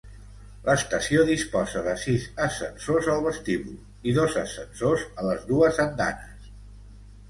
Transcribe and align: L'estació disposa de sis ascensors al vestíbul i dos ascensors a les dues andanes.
L'estació 0.69 1.25
disposa 1.27 1.83
de 1.89 1.93
sis 2.05 2.25
ascensors 2.47 3.11
al 3.17 3.23
vestíbul 3.29 4.11
i 4.13 4.19
dos 4.21 4.43
ascensors 4.47 5.09
a 5.15 5.31
les 5.33 5.49
dues 5.55 5.83
andanes. 5.91 6.55